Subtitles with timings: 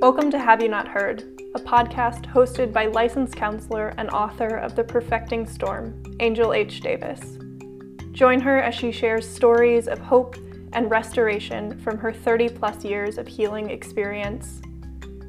[0.00, 4.74] Welcome to Have You Not Heard, a podcast hosted by licensed counselor and author of
[4.74, 6.80] The Perfecting Storm, Angel H.
[6.80, 7.20] Davis.
[8.12, 10.36] Join her as she shares stories of hope
[10.72, 14.62] and restoration from her 30 plus years of healing experience.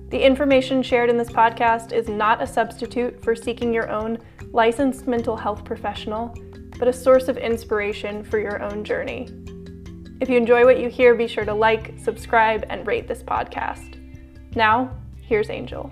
[0.08, 4.20] The information shared in this podcast is not a substitute for seeking your own
[4.54, 6.34] licensed mental health professional,
[6.80, 9.28] but a source of inspiration for your own journey.
[10.22, 13.91] If you enjoy what you hear, be sure to like, subscribe, and rate this podcast.
[14.54, 14.92] Now,
[15.22, 15.90] here's Angel.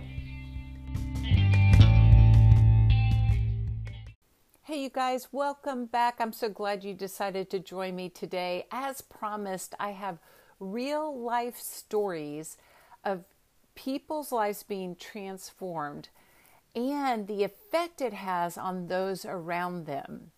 [4.63, 6.17] Hey, you guys, welcome back.
[6.19, 8.65] I'm so glad you decided to join me today.
[8.69, 10.19] As promised, I have
[10.59, 12.57] real life stories
[13.05, 13.23] of
[13.75, 16.09] people's lives being transformed
[16.75, 20.31] and the effect it has on those around them.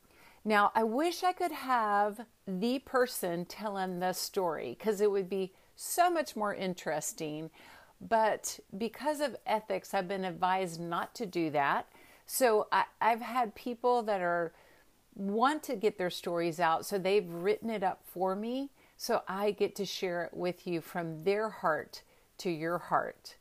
[0.46, 5.54] Now, I wish I could have the person telling the story because it would be
[5.76, 7.50] so much more interesting.
[8.08, 11.88] But because of ethics, I've been advised not to do that.
[12.26, 14.54] So I, have had people that are
[15.16, 18.70] want to get their stories out, so they've written it up for me.
[18.98, 22.02] So I get to share it with you from their heart
[22.40, 23.36] to your heart.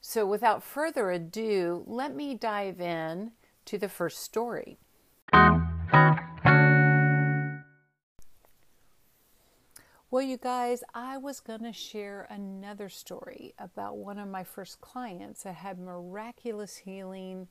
[0.00, 3.32] So without further ado, let me dive in
[3.66, 4.78] to the first story.
[10.12, 14.80] Well, you guys, I was going to share another story about one of my first
[14.80, 17.46] clients that had miraculous healing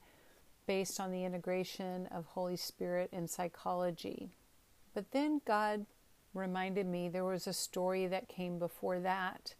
[0.67, 4.31] based on the integration of Holy Spirit and psychology.
[4.93, 5.85] But then God
[6.33, 9.55] reminded me there was a story that came before that,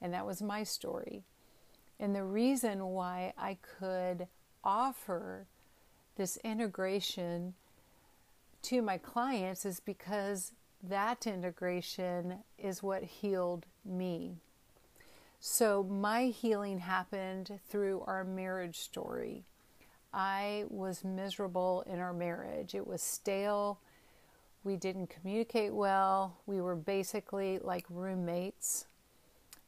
[0.00, 1.24] and that was my story.
[1.98, 4.28] And the reason why I could
[4.64, 5.46] offer
[6.16, 7.52] this integration
[8.62, 14.36] to my clients is because that integration is what healed me.
[15.38, 19.44] So, my healing happened through our marriage story.
[20.12, 22.74] I was miserable in our marriage.
[22.74, 23.80] It was stale.
[24.64, 26.36] We didn't communicate well.
[26.46, 28.86] We were basically like roommates.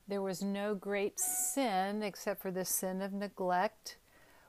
[0.09, 3.97] There was no great sin except for the sin of neglect,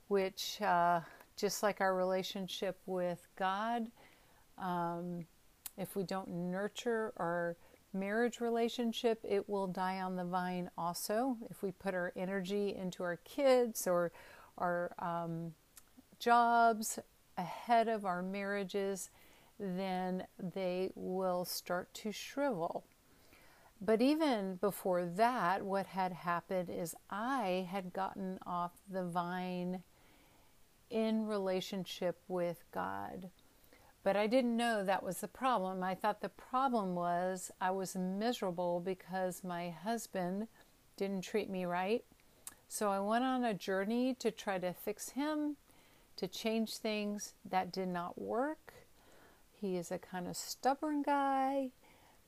[0.10, 1.02] which, uh,
[1.38, 3.88] just like our relationship with God,
[4.58, 5.26] um,
[5.78, 7.56] if we don't nurture our
[7.94, 11.38] marriage relationship, it will die on the vine also.
[11.50, 14.12] If we put our energy into our kids or
[14.58, 15.54] our um,
[16.20, 17.00] jobs
[17.38, 19.10] ahead of our marriages,
[19.60, 22.84] then they will start to shrivel.
[23.82, 29.84] But even before that, what had happened is I had gotten off the vine
[30.90, 33.30] in relationship with God.
[34.04, 35.82] But I didn't know that was the problem.
[35.82, 40.48] I thought the problem was I was miserable because my husband
[40.98, 42.04] didn't treat me right.
[42.68, 45.56] So I went on a journey to try to fix him,
[46.18, 47.34] to change things.
[47.50, 48.74] That did not work.
[49.54, 51.70] He is a kind of stubborn guy.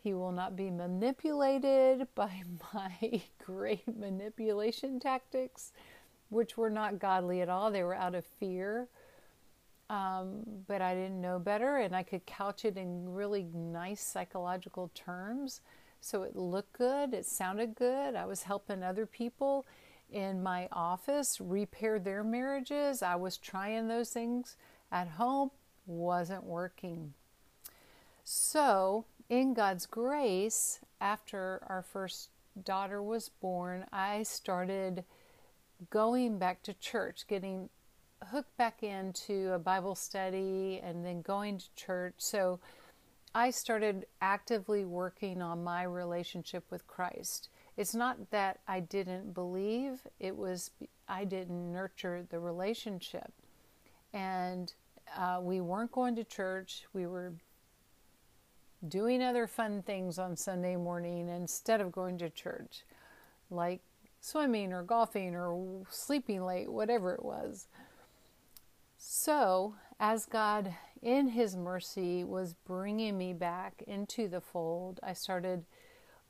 [0.02, 2.44] He will not be manipulated by
[2.74, 5.74] my great manipulation tactics,
[6.30, 7.70] which were not godly at all.
[7.70, 8.88] They were out of fear.
[9.90, 14.90] Um, but I didn't know better, and I could couch it in really nice psychological
[14.96, 15.62] terms.
[16.02, 18.16] So it looked good, it sounded good.
[18.16, 19.66] I was helping other people
[20.12, 23.02] in my office repair their marriages.
[23.02, 24.56] I was trying those things
[24.92, 25.52] at home,
[25.86, 27.14] wasn't working.
[28.24, 32.30] So, in God's grace, after our first
[32.64, 35.04] daughter was born, I started
[35.90, 37.70] going back to church, getting
[38.24, 42.16] hooked back into a Bible study and then going to church.
[42.18, 42.60] So
[43.34, 47.50] I started actively working on my relationship with Christ.
[47.78, 50.72] It's not that I didn't believe, it was
[51.08, 53.34] I didn't nurture the relationship.
[54.14, 54.74] And
[55.16, 56.86] uh, we weren't going to church.
[56.94, 57.34] We were
[58.88, 62.84] doing other fun things on Sunday morning instead of going to church,
[63.50, 63.82] like
[64.22, 67.68] swimming or golfing or sleeping late, whatever it was.
[69.08, 75.64] So, as God, in His mercy, was bringing me back into the fold, I started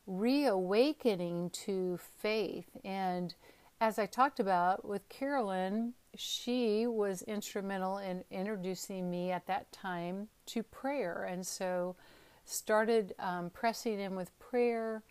[0.06, 2.68] reawakening to faith.
[2.83, 3.33] And
[3.80, 10.27] as I talked about with Carolyn, she was instrumental in introducing me at that time
[10.48, 11.24] to prayer.
[11.24, 11.95] And so,
[12.44, 15.01] started um, pressing in with prayer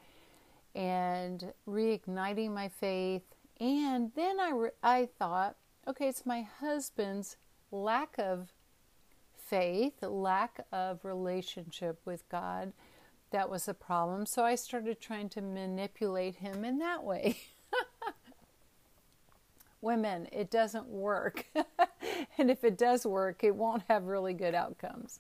[0.74, 3.24] and reigniting my faith.
[3.58, 5.56] And then I, re- I thought,
[5.88, 7.38] okay, it's my husband's
[7.74, 8.52] lack of
[9.36, 12.72] faith, lack of relationship with God
[13.34, 14.26] that was the problem.
[14.26, 17.36] So I started trying to manipulate him in that way.
[19.80, 21.44] Women, it doesn't work.
[22.38, 25.18] and if it does work, it won't have really good outcomes.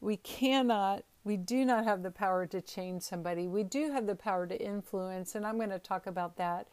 [0.00, 3.46] We cannot, we do not have the power to change somebody.
[3.46, 6.66] We do have the power to influence, and I'm going to talk about that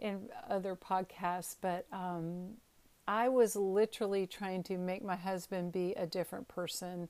[0.00, 2.54] in other podcasts, but um,
[3.06, 7.08] I was literally trying to make my husband be a different person.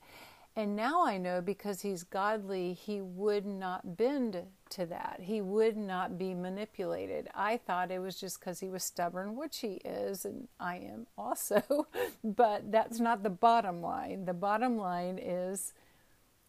[0.56, 5.20] And now I know because he's godly, he would not bend to that.
[5.22, 7.28] He would not be manipulated.
[7.34, 11.06] I thought it was just because he was stubborn, which he is, and I am
[11.16, 11.86] also.
[12.24, 14.24] but that's not the bottom line.
[14.24, 15.72] The bottom line is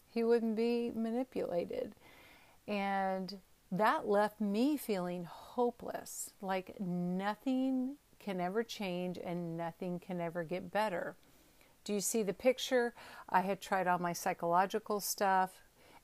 [0.10, 1.94] he wouldn't be manipulated.
[2.68, 3.38] And
[3.72, 10.72] that left me feeling hopeless, like nothing can ever change and nothing can ever get
[10.72, 11.16] better.
[11.84, 12.94] Do you see the picture?
[13.30, 15.52] I had tried all my psychological stuff.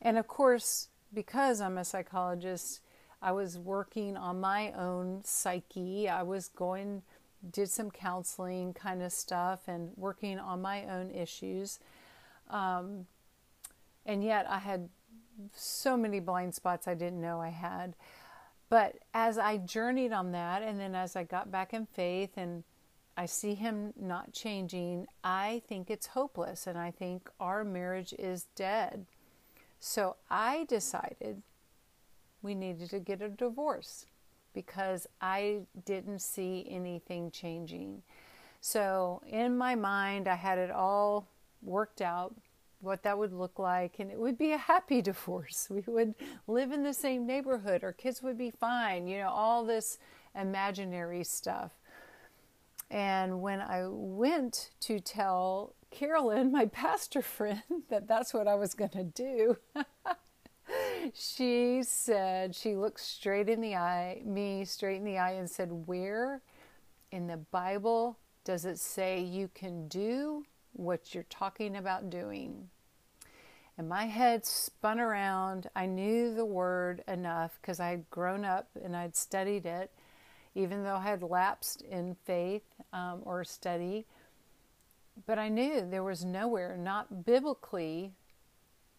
[0.02, 2.82] And of course, because I'm a psychologist,
[3.22, 6.10] I was working on my own psyche.
[6.10, 7.04] I was going,
[7.52, 11.80] did some counseling kind of stuff and working on my own issues.
[12.50, 13.06] Um,
[14.06, 14.90] and yet I had
[15.54, 17.96] so many blind spots I didn't know I had.
[18.70, 22.64] But as I journeyed on that, and then as I got back in faith and
[23.16, 28.48] I see him not changing, I think it's hopeless and I think our marriage is
[28.56, 29.06] dead.
[29.80, 31.42] So I decided
[32.42, 34.06] we needed to get a divorce
[34.54, 38.04] because I didn't see anything changing.
[38.60, 41.28] So in my mind, I had it all
[41.62, 42.36] worked out
[42.80, 45.68] what that would look like, and it would be a happy divorce.
[45.70, 46.16] We would
[46.48, 49.98] live in the same neighborhood, our kids would be fine, you know, all this
[50.36, 51.72] imaginary stuff.
[52.90, 58.74] And when I went to tell Carolyn, my pastor friend, that that's what I was
[58.74, 59.58] going to do,
[61.14, 65.88] she said, she looked straight in the eye, me straight in the eye, and said,
[65.88, 66.42] Where
[67.12, 70.46] in the Bible does it say you can do
[70.78, 72.70] what you're talking about doing.
[73.78, 75.70] And my head spun around.
[75.76, 79.92] I knew the word enough because I had grown up and I'd studied it,
[80.56, 82.64] even though I had lapsed in faith
[82.94, 84.06] um, or study.
[85.26, 88.14] But I knew there was nowhere, not biblically,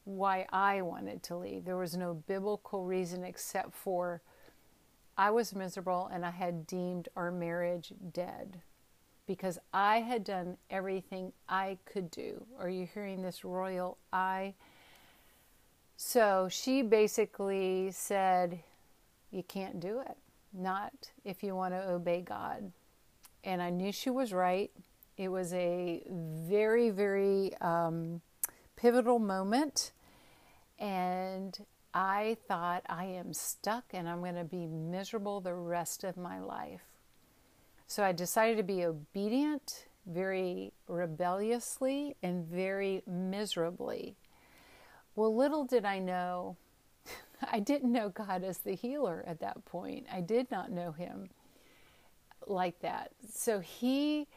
[0.04, 1.64] why I wanted to leave.
[1.64, 4.22] There was no biblical reason except for
[5.16, 8.62] I was miserable and I had deemed our marriage dead
[9.28, 12.44] because I had done everything I could do.
[12.58, 14.54] Are you hearing this royal I?
[15.96, 18.58] So she basically said,
[19.30, 20.16] You can't do it,
[20.52, 20.92] not
[21.24, 22.72] if you want to obey God.
[23.44, 24.70] And I knew she was right.
[25.18, 28.22] It was a very, very um,
[28.76, 29.92] pivotal moment.
[30.78, 31.58] And
[31.92, 36.40] I thought, I am stuck and I'm going to be miserable the rest of my
[36.40, 36.87] life.
[37.88, 44.14] So I decided to be obedient very rebelliously and very miserably.
[45.16, 46.56] Well, little did I know,
[47.50, 50.06] I didn't know God as the healer at that point.
[50.12, 51.30] I did not know Him
[52.46, 53.12] like that.
[53.32, 54.28] So He,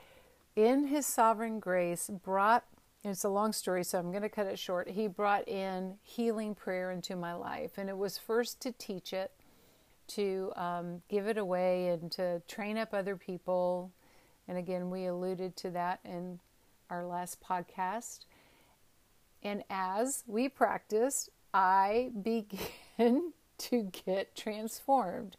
[0.55, 2.63] in His sovereign grace, brought
[3.03, 4.87] it's a long story, so I'm going to cut it short.
[4.87, 9.31] He brought in healing prayer into my life, and it was first to teach it
[10.15, 13.91] to um, give it away and to train up other people.
[14.47, 16.39] And again, we alluded to that in
[16.89, 18.25] our last podcast.
[19.43, 25.37] And as we practiced, I began to get transformed.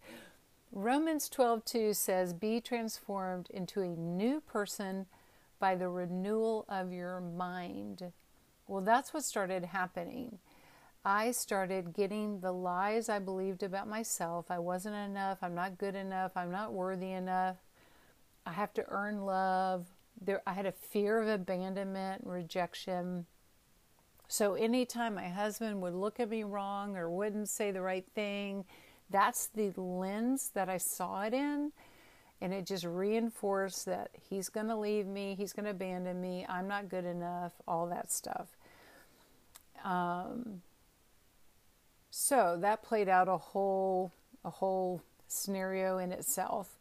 [0.70, 5.06] Romans 12:2 says, "Be transformed into a new person
[5.58, 8.12] by the renewal of your mind."
[8.66, 10.38] Well, that's what started happening.
[11.04, 14.46] I started getting the lies I believed about myself.
[14.50, 15.38] I wasn't enough.
[15.42, 16.32] I'm not good enough.
[16.36, 17.56] I'm not worthy enough.
[18.46, 19.86] I have to earn love.
[20.20, 23.26] There, I had a fear of abandonment, rejection.
[24.28, 28.64] So anytime my husband would look at me wrong or wouldn't say the right thing,
[29.10, 31.72] that's the lens that I saw it in.
[32.40, 36.46] And it just reinforced that he's going to leave me, he's going to abandon me,
[36.48, 38.48] I'm not good enough, all that stuff.
[39.84, 40.62] Um,
[42.14, 44.12] so that played out a whole
[44.44, 46.76] a whole scenario in itself.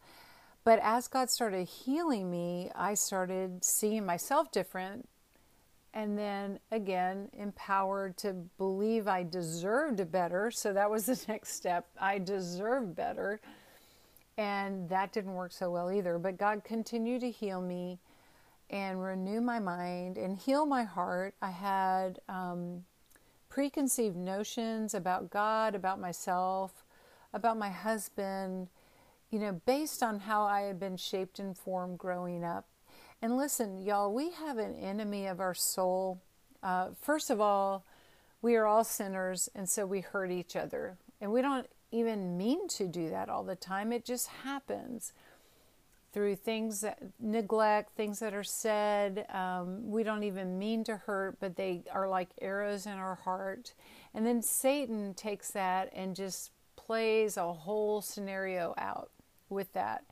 [0.66, 5.08] But as God started healing me, I started seeing myself different
[5.94, 10.52] and then again empowered to believe I deserved better.
[10.52, 11.88] So that was the next step.
[11.98, 13.40] I deserve better.
[14.38, 16.20] And that didn't work so well either.
[16.20, 18.00] But God continued to heal me
[18.70, 21.36] and renew my mind and heal my heart.
[21.42, 22.84] I had um,
[23.52, 26.86] preconceived notions about God, about myself,
[27.34, 28.70] about my husband,
[29.30, 32.66] you know, based on how I had been shaped and formed growing up.
[33.22, 36.22] And listen, y'all, we have an enemy of our soul.
[36.64, 37.86] Uh, first of all,
[38.42, 40.98] we are all sinners, and so we hurt each other.
[41.20, 45.12] And we don't even mean to do that all the time, it just happens
[46.14, 49.26] through things that neglect, things that are said.
[49.34, 53.74] Um, we don't even mean to hurt, but they are like arrows in our heart.
[54.14, 59.10] And then Satan takes that and just plays a whole scenario out
[59.50, 60.04] with that.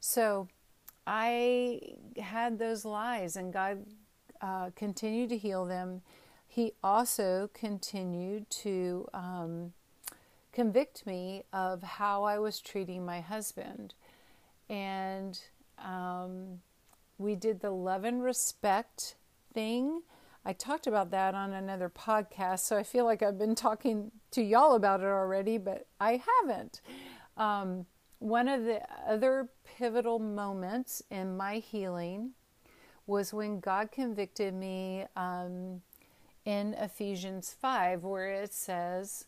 [0.00, 0.48] So
[1.06, 1.80] I
[2.18, 3.84] had those lies, and God
[4.40, 6.02] uh, continued to heal them.
[6.46, 9.72] He also continued to um,
[10.52, 13.94] convict me of how I was treating my husband
[14.68, 15.38] and
[15.78, 16.60] um,
[17.18, 19.16] we did the love and respect
[19.52, 20.02] thing.
[20.44, 24.42] I talked about that on another podcast, so I feel like I've been talking to
[24.42, 26.80] y'all about it already, but I haven't.
[27.36, 27.86] Um,
[28.18, 32.32] one of the other pivotal moments in my healing
[33.06, 35.82] was when God convicted me um,
[36.44, 39.26] in Ephesians 5, where it says,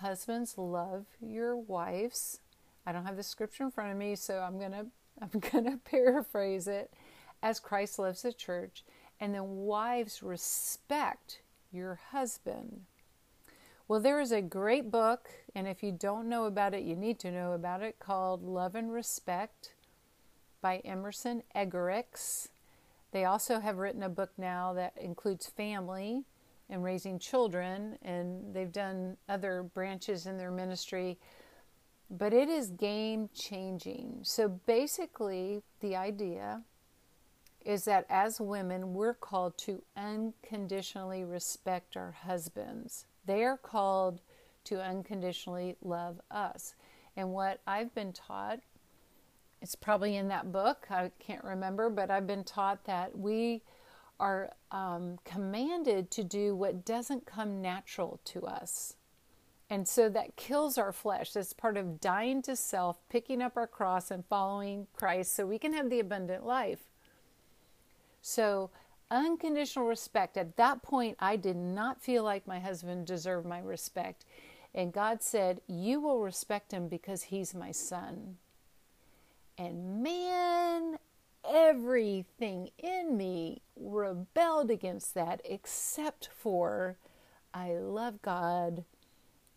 [0.00, 2.40] Husbands, love your wives
[2.88, 4.86] I don't have the scripture in front of me, so I'm gonna
[5.20, 6.90] I'm gonna paraphrase it
[7.42, 8.82] as Christ loves the church,
[9.20, 12.86] and then wives respect your husband.
[13.88, 17.18] Well, there is a great book, and if you don't know about it, you need
[17.20, 19.72] to know about it, called Love and Respect
[20.62, 22.48] by Emerson Eggerichs.
[23.12, 26.24] They also have written a book now that includes family
[26.70, 31.18] and raising children, and they've done other branches in their ministry
[32.10, 34.20] but it is game changing.
[34.22, 36.62] So basically, the idea
[37.64, 43.06] is that as women, we're called to unconditionally respect our husbands.
[43.26, 44.20] They are called
[44.64, 46.74] to unconditionally love us.
[47.16, 48.60] And what I've been taught,
[49.60, 53.62] it's probably in that book, I can't remember, but I've been taught that we
[54.20, 58.94] are um, commanded to do what doesn't come natural to us.
[59.70, 61.32] And so that kills our flesh.
[61.32, 65.58] That's part of dying to self, picking up our cross, and following Christ so we
[65.58, 66.84] can have the abundant life.
[68.22, 68.70] So,
[69.10, 70.36] unconditional respect.
[70.36, 74.24] At that point, I did not feel like my husband deserved my respect.
[74.74, 78.36] And God said, You will respect him because he's my son.
[79.58, 80.98] And man,
[81.44, 86.96] everything in me rebelled against that except for
[87.52, 88.84] I love God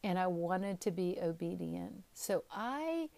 [0.03, 2.03] and I wanted to be obedient.
[2.13, 3.10] So I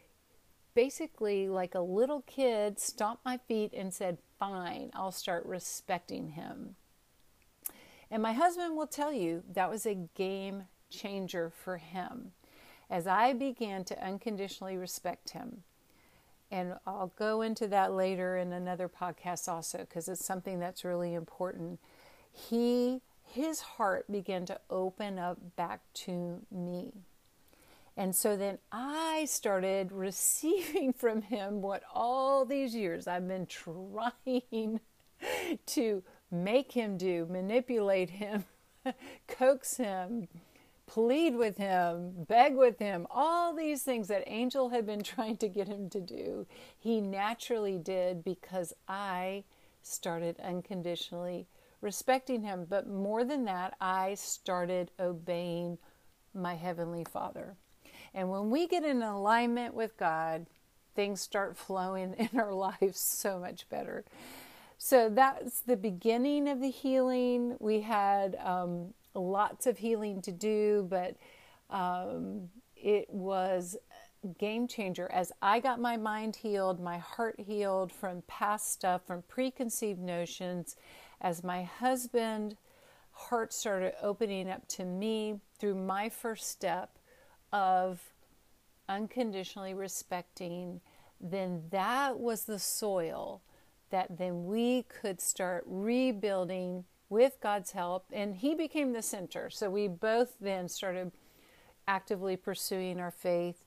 [0.73, 6.75] basically, like a little kid, stomped my feet and said, Fine, I'll start respecting him.
[8.11, 12.33] And my husband will tell you that was a game changer for him
[12.89, 15.63] as I began to unconditionally respect him.
[16.51, 21.15] And I'll go into that later in another podcast also because it's something that's really
[21.15, 21.79] important.
[22.31, 23.01] He
[23.33, 26.93] his heart began to open up back to me.
[27.97, 34.79] And so then I started receiving from him what all these years I've been trying
[35.65, 38.45] to make him do, manipulate him,
[39.27, 40.27] coax him,
[40.85, 45.47] plead with him, beg with him, all these things that Angel had been trying to
[45.47, 46.45] get him to do.
[46.77, 49.43] He naturally did because I
[49.81, 51.47] started unconditionally
[51.83, 52.65] respecting Him.
[52.67, 55.77] But more than that, I started obeying
[56.33, 57.55] my Heavenly Father.
[58.13, 60.47] And when we get in alignment with God,
[60.95, 64.05] things start flowing in our lives so much better.
[64.77, 67.55] So that's the beginning of the healing.
[67.59, 71.15] We had um, lots of healing to do, but
[71.69, 73.77] um, it was
[74.37, 79.23] game changer as I got my mind healed, my heart healed from past stuff, from
[79.23, 80.75] preconceived notions,
[81.23, 82.57] as my husband
[83.11, 86.97] heart started opening up to me through my first step
[87.51, 88.01] of
[88.89, 90.81] unconditionally respecting,
[91.21, 93.41] then that was the soil
[93.89, 98.05] that then we could start rebuilding with God's help.
[98.11, 99.49] And He became the center.
[99.49, 101.11] So we both then started
[101.87, 103.63] actively pursuing our faith.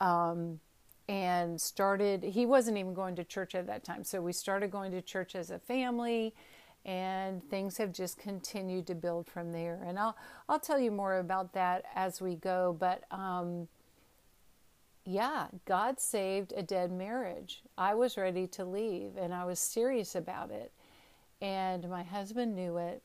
[0.00, 0.60] Um,
[1.08, 4.02] and started, he wasn't even going to church at that time.
[4.02, 6.34] So we started going to church as a family
[6.86, 9.82] and things have just continued to build from there.
[9.84, 10.16] And I'll
[10.48, 12.74] I'll tell you more about that as we go.
[12.78, 13.66] But um,
[15.04, 17.62] yeah, God saved a dead marriage.
[17.76, 20.72] I was ready to leave, and I was serious about it.
[21.42, 23.02] And my husband knew it,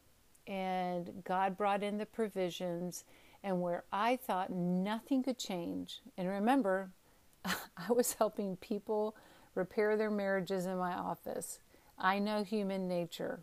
[0.48, 3.04] and God brought in the provisions.
[3.44, 6.92] And where I thought nothing could change, and remember,
[7.46, 7.56] I
[7.90, 9.16] was helping people
[9.56, 11.58] repair their marriages in my office.
[11.98, 13.40] I know human nature,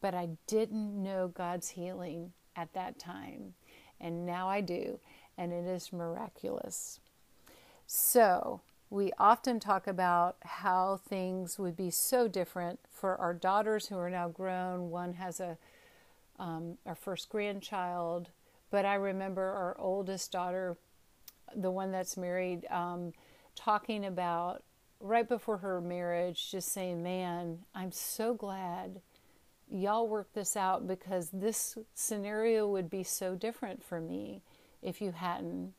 [0.00, 3.54] but I didn't know God's healing at that time.
[4.00, 5.00] And now I do,
[5.38, 7.00] and it is miraculous.
[7.86, 13.98] So, we often talk about how things would be so different for our daughters who
[13.98, 14.90] are now grown.
[14.90, 15.58] One has a
[16.38, 18.28] um, our first grandchild,
[18.70, 20.76] but I remember our oldest daughter,
[21.54, 23.14] the one that's married, um,
[23.54, 24.62] talking about
[25.00, 29.00] right before her marriage, just saying, "Man, I'm so glad."
[29.70, 34.42] Y'all work this out because this scenario would be so different for me
[34.82, 35.72] if you hadn't.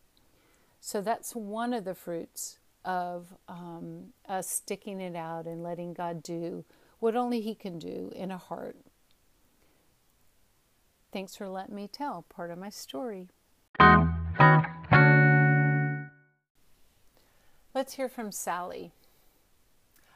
[0.79, 6.21] So that's one of the fruits of um, us sticking it out and letting God
[6.21, 6.65] do
[6.99, 8.77] what only He can do in a heart.
[11.11, 13.27] Thanks for letting me tell part of my story.
[17.73, 18.91] Let's hear from Sally.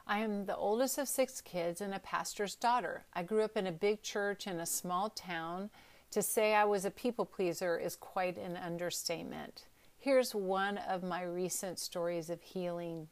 [0.06, 3.04] I am the oldest of six kids and a pastor's daughter.
[3.14, 5.70] I grew up in a big church in a small town.
[6.10, 9.64] To say I was a people pleaser is quite an understatement.
[9.98, 13.08] Here's one of my recent stories of healing.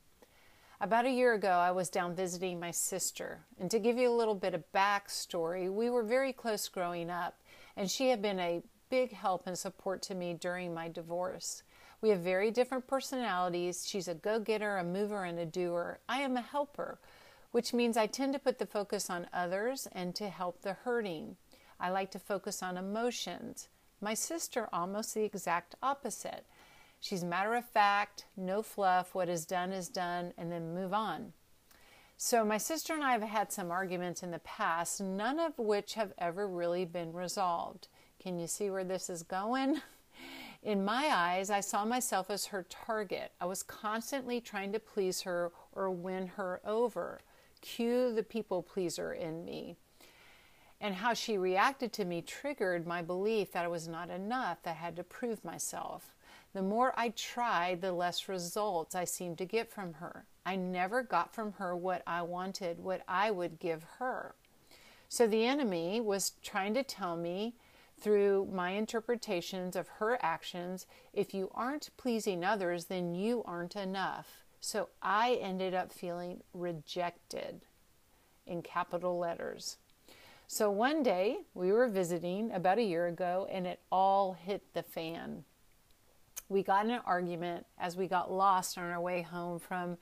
[0.80, 3.40] About a year ago, I was down visiting my sister.
[3.58, 7.38] And to give you a little bit of backstory, we were very close growing up,
[7.76, 11.62] and she had been a big help and support to me during my divorce.
[12.00, 13.86] We have very different personalities.
[13.86, 15.98] She's a go getter, a mover, and a doer.
[16.08, 16.98] I am a helper,
[17.50, 21.36] which means I tend to put the focus on others and to help the hurting.
[21.78, 23.68] I like to focus on emotions.
[24.00, 26.46] My sister, almost the exact opposite.
[27.00, 31.32] She's matter of fact, no fluff, what is done is done, and then move on.
[32.16, 35.94] So, my sister and I have had some arguments in the past, none of which
[35.94, 37.88] have ever really been resolved.
[38.22, 39.80] Can you see where this is going?
[40.62, 43.32] In my eyes, I saw myself as her target.
[43.40, 47.20] I was constantly trying to please her or win her over.
[47.62, 49.76] Cue the people pleaser in me.
[50.80, 54.70] And how she reacted to me triggered my belief that I was not enough, that
[54.70, 56.14] I had to prove myself.
[56.52, 60.26] The more I tried, the less results I seemed to get from her.
[60.44, 64.34] I never got from her what I wanted, what I would give her.
[65.08, 67.54] So the enemy was trying to tell me
[68.00, 74.44] through my interpretations of her actions if you aren't pleasing others, then you aren't enough.
[74.60, 77.62] So I ended up feeling rejected
[78.46, 79.76] in capital letters.
[80.46, 84.82] So one day we were visiting about a year ago and it all hit the
[84.82, 85.44] fan
[86.50, 89.96] we got in an argument as we got lost on our way home from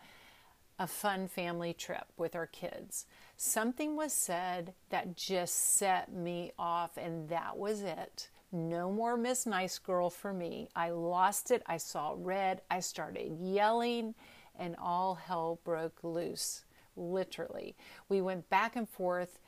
[0.78, 3.04] a fun family trip with our kids.
[3.38, 8.28] Something was said that just set me off, and that was it.
[8.52, 10.68] No more Miss Nice Girl for me.
[10.74, 11.62] I lost it.
[11.66, 12.60] I saw red.
[12.70, 14.14] I started yelling,
[14.58, 16.64] and all hell broke loose.
[16.96, 17.76] Literally.
[18.08, 19.38] We went back and forth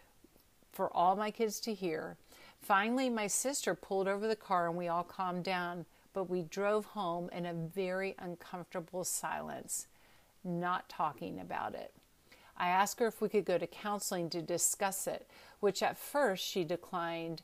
[0.72, 2.16] for all my kids to hear.
[2.60, 6.86] Finally, my sister pulled over the car and we all calmed down but we drove
[6.86, 9.86] home in a very uncomfortable silence,
[10.42, 11.92] not talking about it.
[12.60, 15.26] I asked her if we could go to counseling to discuss it,
[15.60, 17.40] which at first she declined.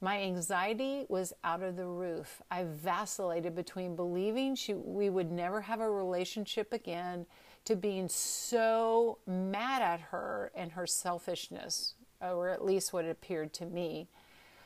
[0.00, 2.42] My anxiety was out of the roof.
[2.50, 7.26] I vacillated between believing she, we would never have a relationship again
[7.64, 13.54] to being so mad at her and her selfishness, or at least what it appeared
[13.54, 14.08] to me.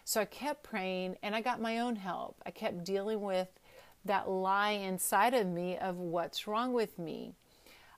[0.07, 2.41] So I kept praying and I got my own help.
[2.47, 3.49] I kept dealing with
[4.07, 7.35] that lie inside of me of what's wrong with me.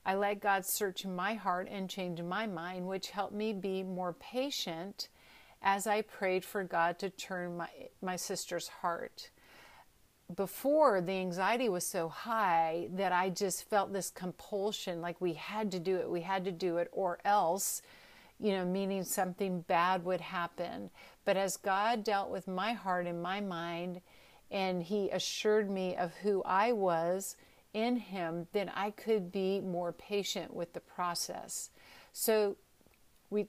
[0.04, 4.12] I let God search my heart and change my mind, which helped me be more
[4.14, 5.08] patient
[5.62, 7.68] as I prayed for God to turn my,
[8.00, 9.30] my sister's heart.
[10.34, 15.70] Before, the anxiety was so high that I just felt this compulsion like we had
[15.72, 17.82] to do it, we had to do it, or else
[18.42, 20.90] you know, meaning something bad would happen.
[21.24, 24.00] But as God dealt with my heart and my mind,
[24.50, 27.36] and He assured me of who I was
[27.74, 31.70] in Him, then I could be more patient with the process.
[32.12, 32.56] So
[33.30, 33.46] we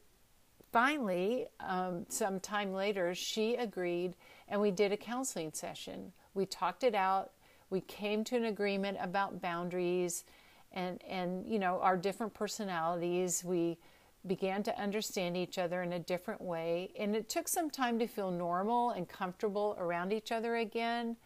[0.72, 4.16] finally, um, some time later, she agreed
[4.48, 6.12] and we did a counseling session.
[6.34, 7.32] We talked it out.
[7.70, 10.26] We came to an agreement about boundaries
[10.72, 13.44] and, and you know, our different personalities.
[13.44, 13.78] We
[14.26, 16.92] began to understand each other in a different way.
[16.98, 21.18] And it took some time to feel normal and comfortable around each other again.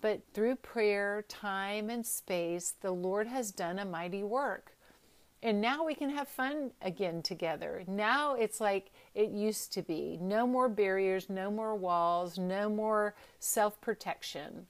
[0.00, 4.72] But through prayer, time, and space, the Lord has done a mighty work.
[5.42, 7.82] And now we can have fun again together.
[7.86, 13.14] Now it's like it used to be no more barriers, no more walls, no more
[13.38, 14.66] self protection.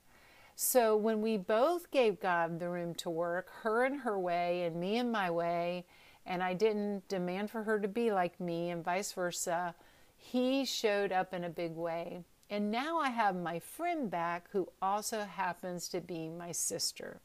[0.54, 4.76] So when we both gave God the room to work, her in her way and
[4.76, 5.86] me in my way,
[6.26, 9.74] and I didn't demand for her to be like me and vice versa,
[10.16, 12.24] he showed up in a big way.
[12.52, 17.20] And now I have my friend back who also happens to be my sister.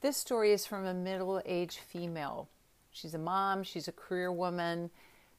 [0.00, 2.48] This story is from a middle aged female.
[2.92, 4.90] She's a mom, she's a career woman,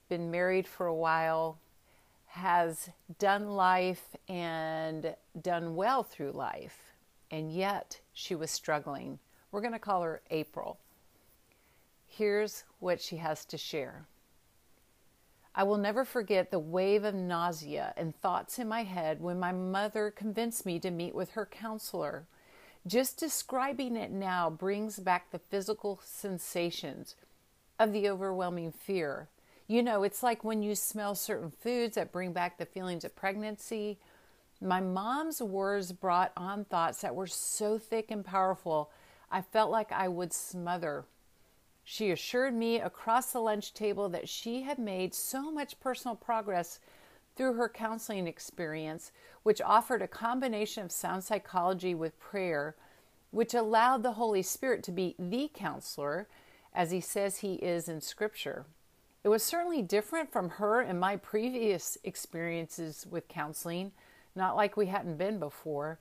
[0.10, 1.60] been married for a while,
[2.28, 6.92] has done life and done well through life,
[7.32, 9.20] and yet she was struggling.
[9.52, 10.80] We're going to call her April.
[12.06, 14.06] Here's what she has to share.
[15.56, 19.52] I will never forget the wave of nausea and thoughts in my head when my
[19.52, 22.26] mother convinced me to meet with her counselor.
[22.88, 27.16] Just describing it now brings back the physical sensations
[27.80, 29.30] of the overwhelming fear,
[29.68, 33.16] you know, it's like when you smell certain foods that bring back the feelings of
[33.16, 33.98] pregnancy.
[34.62, 38.92] My mom's words brought on thoughts that were so thick and powerful,
[39.32, 41.06] I felt like I would smother.
[41.84, 46.80] She assured me across the lunch table that she had made so much personal progress
[47.36, 49.12] through her counseling experience,
[49.44, 52.76] which offered a combination of sound psychology with prayer,
[53.32, 56.28] which allowed the Holy Spirit to be the counselor,
[56.74, 58.66] as he says he is in Scripture.
[59.24, 63.92] It was certainly different from her and my previous experiences with counseling,
[64.36, 66.00] not like we hadn't been before.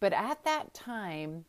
[0.00, 1.44] But at that time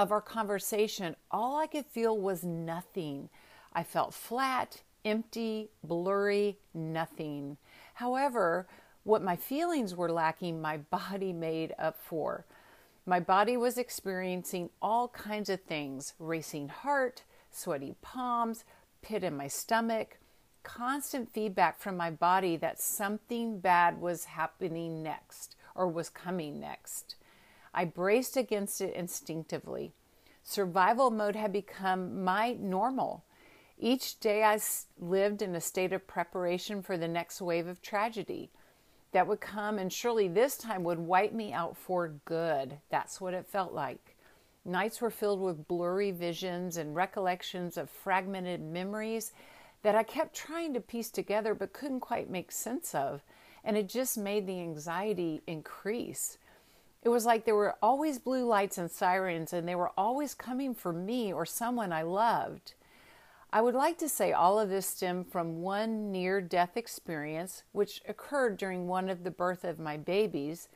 [0.00, 3.28] of our conversation, all I could feel was nothing.
[3.74, 7.58] I felt flat, empty, blurry, nothing.
[7.92, 8.66] However,
[9.04, 12.46] what my feelings were lacking, my body made up for.
[13.04, 18.64] My body was experiencing all kinds of things racing heart, sweaty palms,
[19.02, 20.16] pit in my stomach,
[20.62, 27.16] constant feedback from my body that something bad was happening next or was coming next.
[27.72, 29.92] I braced against it instinctively.
[30.42, 33.24] Survival mode had become my normal.
[33.78, 34.58] Each day I
[34.98, 38.50] lived in a state of preparation for the next wave of tragedy
[39.12, 42.78] that would come and surely this time would wipe me out for good.
[42.90, 44.16] That's what it felt like.
[44.64, 49.32] Nights were filled with blurry visions and recollections of fragmented memories
[49.82, 53.22] that I kept trying to piece together but couldn't quite make sense of.
[53.64, 56.38] And it just made the anxiety increase.
[57.02, 60.74] It was like there were always blue lights and sirens, and they were always coming
[60.74, 62.74] for me or someone I loved.
[63.52, 68.00] I would like to say all of this stemmed from one near death experience, which
[68.06, 70.68] occurred during one of the birth of my babies,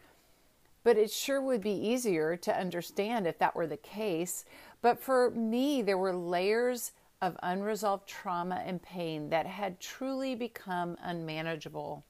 [0.82, 4.44] but it sure would be easier to understand if that were the case.
[4.82, 10.96] But for me, there were layers of unresolved trauma and pain that had truly become
[11.02, 12.04] unmanageable.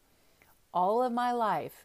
[0.73, 1.85] All of my life,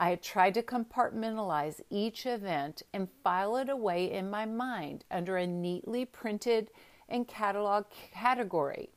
[0.00, 5.36] I had tried to compartmentalize each event and file it away in my mind under
[5.36, 6.70] a neatly printed
[7.06, 8.88] and cataloged category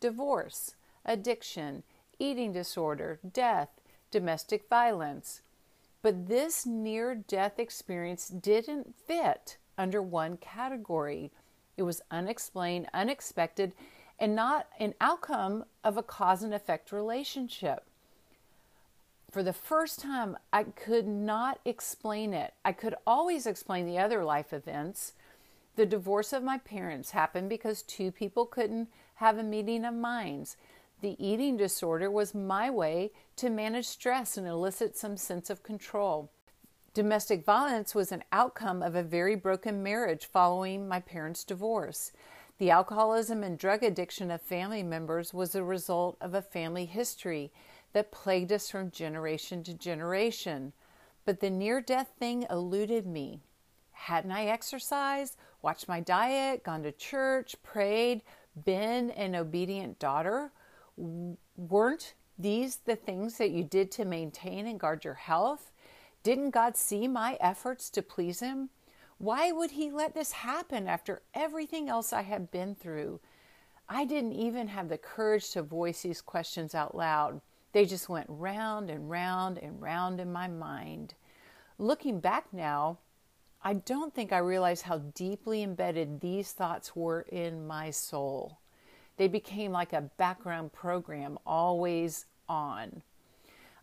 [0.00, 0.74] divorce,
[1.06, 1.82] addiction,
[2.18, 3.70] eating disorder, death,
[4.10, 5.40] domestic violence.
[6.02, 11.32] But this near death experience didn't fit under one category.
[11.78, 13.72] It was unexplained, unexpected,
[14.18, 17.84] and not an outcome of a cause and effect relationship.
[19.34, 22.54] For the first time, I could not explain it.
[22.64, 25.14] I could always explain the other life events.
[25.74, 30.56] The divorce of my parents happened because two people couldn't have a meeting of minds.
[31.00, 36.30] The eating disorder was my way to manage stress and elicit some sense of control.
[36.94, 42.12] Domestic violence was an outcome of a very broken marriage following my parents' divorce.
[42.58, 47.50] The alcoholism and drug addiction of family members was a result of a family history
[47.94, 50.74] that plagued us from generation to generation.
[51.24, 53.40] But the near death thing eluded me.
[53.92, 58.20] Hadn't I exercised, watched my diet, gone to church, prayed,
[58.64, 60.52] been an obedient daughter?
[61.56, 65.70] weren't these the things that you did to maintain and guard your health?
[66.22, 68.70] Didn't God see my efforts to please Him?
[69.18, 73.20] Why would He let this happen after everything else I had been through?
[73.88, 77.40] I didn't even have the courage to voice these questions out loud.
[77.74, 81.14] They just went round and round and round in my mind.
[81.76, 82.98] Looking back now,
[83.64, 88.58] I don't think I realized how deeply embedded these thoughts were in my soul.
[89.16, 93.02] They became like a background program, always on.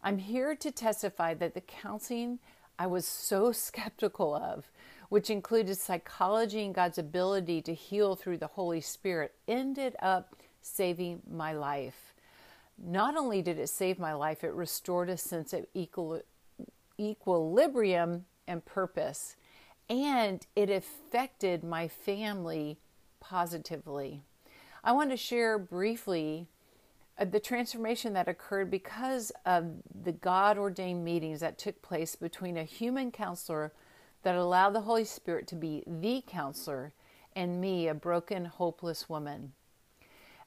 [0.01, 2.39] I'm here to testify that the counseling
[2.79, 4.71] I was so skeptical of,
[5.09, 11.23] which included psychology and God's ability to heal through the Holy Spirit, ended up saving
[11.29, 12.10] my life.
[12.83, 16.21] Not only did it save my life, it restored a sense of equal,
[16.99, 19.35] equilibrium and purpose.
[19.89, 22.77] And it affected my family
[23.19, 24.21] positively.
[24.83, 26.47] I want to share briefly
[27.17, 29.65] uh, the transformation that occurred because of
[30.03, 33.73] the God ordained meetings that took place between a human counselor
[34.23, 36.93] that allowed the Holy Spirit to be the counselor
[37.35, 39.53] and me, a broken, hopeless woman.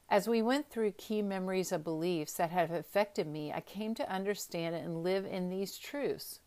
[0.09, 4.11] As we went through key memories of beliefs that have affected me, I came to
[4.11, 6.39] understand and live in these truths.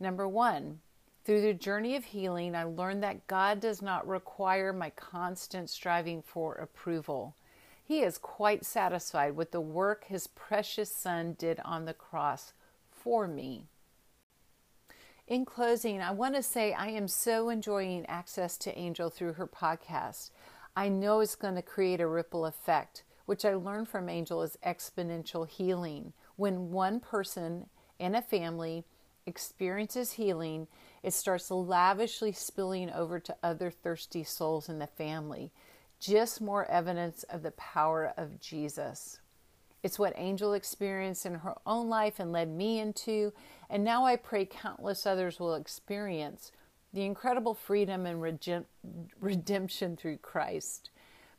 [0.00, 0.80] Number one,
[1.24, 6.22] through the journey of healing, I learned that God does not require my constant striving
[6.22, 7.34] for approval.
[7.82, 12.52] He is quite satisfied with the work his precious Son did on the cross
[12.90, 13.66] for me.
[15.26, 19.46] In closing, I want to say I am so enjoying access to Angel through her
[19.46, 20.30] podcast.
[20.76, 24.58] I know it's going to create a ripple effect, which I learned from Angel is
[24.66, 26.12] exponential healing.
[26.36, 27.66] When one person
[28.00, 28.84] in a family
[29.24, 30.66] experiences healing,
[31.02, 35.52] it starts lavishly spilling over to other thirsty souls in the family.
[36.00, 39.20] Just more evidence of the power of Jesus.
[39.84, 43.32] It's what Angel experienced in her own life and led me into,
[43.70, 46.50] and now I pray countless others will experience
[46.94, 48.22] the incredible freedom and
[49.20, 50.90] redemption through Christ.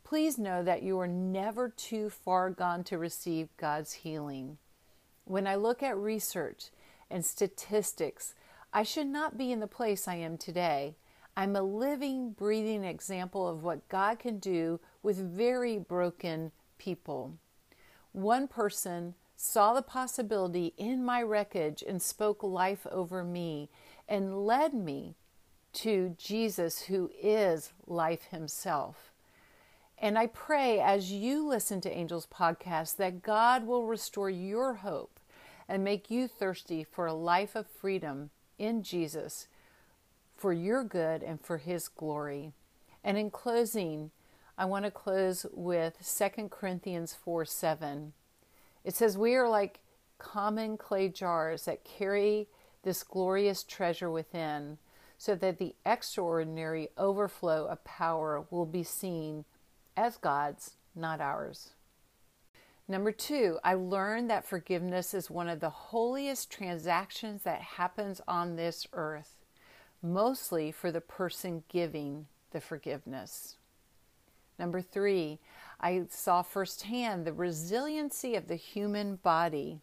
[0.03, 4.57] Please know that you are never too far gone to receive God's healing.
[5.23, 6.65] When I look at research
[7.09, 8.33] and statistics,
[8.73, 10.97] I should not be in the place I am today.
[11.37, 17.37] I'm a living, breathing example of what God can do with very broken people.
[18.11, 23.69] One person saw the possibility in my wreckage and spoke life over me
[24.07, 25.15] and led me
[25.75, 29.11] to Jesus, who is life himself.
[29.97, 35.19] And I pray as you listen to Angels podcast that God will restore your hope
[35.67, 39.47] and make you thirsty for a life of freedom in Jesus
[40.35, 42.51] for your good and for his glory.
[43.03, 44.11] And in closing,
[44.57, 45.95] I want to close with
[46.35, 48.13] 2 Corinthians 4 7.
[48.83, 49.79] It says, We are like
[50.17, 52.47] common clay jars that carry
[52.83, 54.77] this glorious treasure within
[55.25, 59.43] so that the extraordinary overflow of power will be seen
[59.97, 61.71] as God's, not ours.
[62.87, 68.55] Number two, I learned that forgiveness is one of the holiest transactions that happens on
[68.55, 69.33] this earth,
[70.03, 73.55] mostly for the person giving the forgiveness.
[74.59, 75.39] Number three,
[75.81, 79.79] I saw firsthand the resiliency of the human body,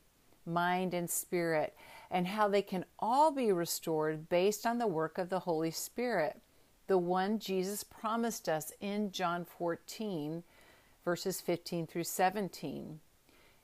[0.47, 1.75] mind, and spirit
[2.13, 6.43] and how they can all be restored based on the work of the Holy Spirit,
[6.87, 10.43] the one Jesus promised us in John 14,
[11.07, 13.01] verses 15 through 17.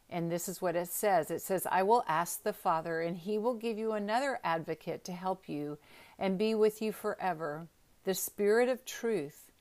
[0.08, 3.36] And this is what it says it says, I will ask the Father, and he
[3.36, 5.76] will give you another advocate to help you
[6.18, 7.68] and be with you forever,
[8.04, 9.52] the Spirit of truth.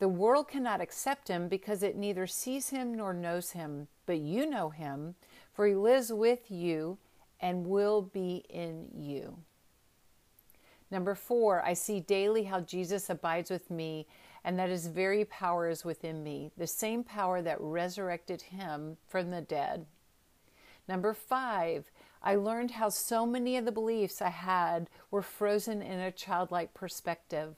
[0.00, 4.44] The world cannot accept him because it neither sees him nor knows him, but you
[4.44, 5.14] know him,
[5.52, 6.98] for he lives with you
[7.44, 9.36] and will be in you.
[10.90, 14.06] Number four, I see daily how Jesus abides with me
[14.42, 19.30] and that his very power is within me, the same power that resurrected him from
[19.30, 19.84] the dead.
[20.88, 21.90] Number five,
[22.22, 26.72] I learned how so many of the beliefs I had were frozen in a childlike
[26.72, 27.56] perspective.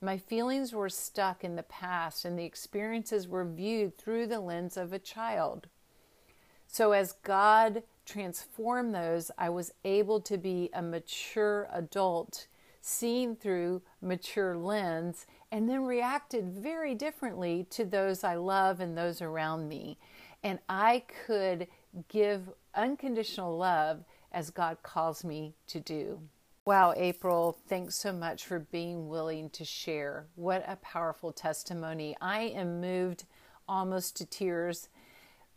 [0.00, 4.76] My feelings were stuck in the past, and the experiences were viewed through the lens
[4.76, 5.66] of a child.
[6.68, 12.46] So, as God transform those, I was able to be a mature adult,
[12.80, 19.22] seeing through mature lens, and then reacted very differently to those I love and those
[19.22, 19.98] around me.
[20.42, 21.68] And I could
[22.08, 26.20] give unconditional love as God calls me to do.
[26.66, 30.26] Wow, April, thanks so much for being willing to share.
[30.34, 32.16] What a powerful testimony.
[32.20, 33.24] I am moved
[33.68, 34.88] almost to tears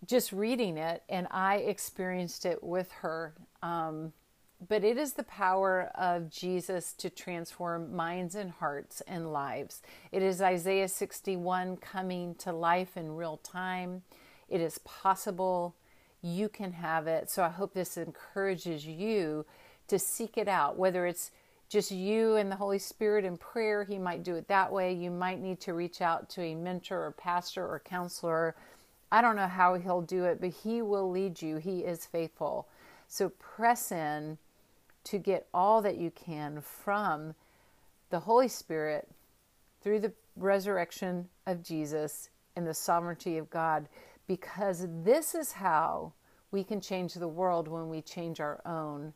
[0.05, 3.33] just reading it, and I experienced it with her.
[3.61, 4.13] Um,
[4.67, 9.81] but it is the power of Jesus to transform minds and hearts and lives.
[10.11, 14.01] It is Isaiah 61 coming to life in real time.
[14.49, 15.75] It is possible.
[16.21, 17.29] You can have it.
[17.29, 19.45] So I hope this encourages you
[19.89, 21.31] to seek it out, whether it's
[21.69, 23.83] just you and the Holy Spirit in prayer.
[23.83, 24.93] He might do it that way.
[24.93, 28.55] You might need to reach out to a mentor or pastor or counselor
[29.11, 31.57] I don't know how he'll do it, but he will lead you.
[31.57, 32.67] He is faithful.
[33.07, 34.37] So press in
[35.05, 37.33] to get all that you can from
[38.09, 39.07] the Holy Spirit
[39.81, 43.87] through the resurrection of Jesus and the sovereignty of God,
[44.27, 46.11] because this is how
[46.51, 49.13] we can change the world when we change our own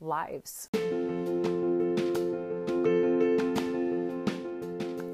[0.00, 0.68] lives.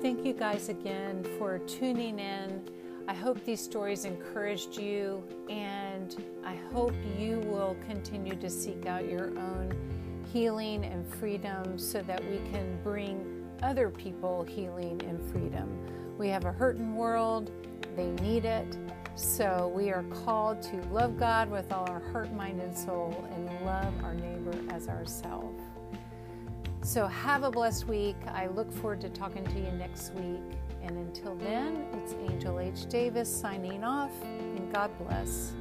[0.00, 2.82] Thank you guys again for tuning in.
[3.08, 9.08] I hope these stories encouraged you, and I hope you will continue to seek out
[9.08, 9.74] your own
[10.32, 15.68] healing and freedom so that we can bring other people healing and freedom.
[16.16, 17.50] We have a hurting world,
[17.96, 18.76] they need it.
[19.16, 23.66] So we are called to love God with all our heart, mind, and soul and
[23.66, 25.60] love our neighbor as ourselves.
[26.82, 28.16] So have a blessed week.
[28.28, 30.40] I look forward to talking to you next week.
[30.83, 32.87] And until then, it's Angel H.
[32.88, 35.53] Davis signing off, and God bless.